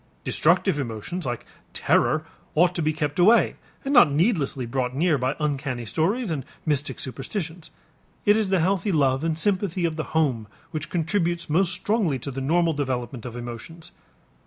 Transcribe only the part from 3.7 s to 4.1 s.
and